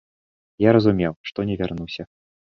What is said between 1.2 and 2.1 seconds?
што не вярнуся.